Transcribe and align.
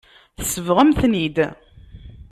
Tsebɣem-ten-id. 0.39 1.37